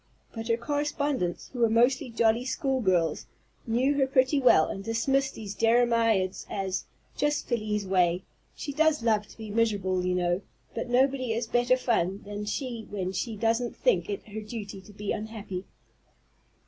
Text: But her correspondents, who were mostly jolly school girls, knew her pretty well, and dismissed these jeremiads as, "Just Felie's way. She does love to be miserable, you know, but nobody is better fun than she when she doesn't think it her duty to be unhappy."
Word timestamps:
But 0.33 0.47
her 0.47 0.57
correspondents, 0.57 1.51
who 1.53 1.59
were 1.59 1.69
mostly 1.69 2.09
jolly 2.09 2.43
school 2.43 2.81
girls, 2.81 3.27
knew 3.67 3.93
her 3.99 4.07
pretty 4.07 4.39
well, 4.39 4.65
and 4.67 4.83
dismissed 4.83 5.35
these 5.35 5.53
jeremiads 5.53 6.47
as, 6.49 6.85
"Just 7.15 7.47
Felie's 7.47 7.85
way. 7.85 8.23
She 8.55 8.73
does 8.73 9.03
love 9.03 9.27
to 9.27 9.37
be 9.37 9.51
miserable, 9.51 10.03
you 10.03 10.15
know, 10.15 10.41
but 10.73 10.89
nobody 10.89 11.33
is 11.33 11.45
better 11.45 11.77
fun 11.77 12.23
than 12.25 12.45
she 12.45 12.87
when 12.89 13.11
she 13.11 13.35
doesn't 13.35 13.75
think 13.75 14.09
it 14.09 14.27
her 14.29 14.41
duty 14.41 14.81
to 14.81 14.91
be 14.91 15.11
unhappy." 15.11 15.65